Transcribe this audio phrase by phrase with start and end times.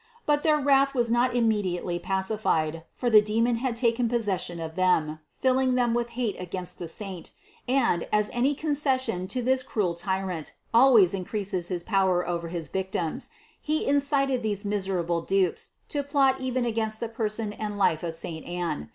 [0.25, 4.75] But their wrath was not imme diately pacified, for the demon had taken possession of
[4.75, 7.33] them, filling them with hate against the saint;
[7.67, 12.25] and, as any concession to this cruel tyrant always increases his 258 CITY OF GOD
[12.25, 13.29] power over his victims,
[13.61, 18.43] he incited these miserable dupes to plot even against the person and life of saint
[18.47, 18.89] Anne.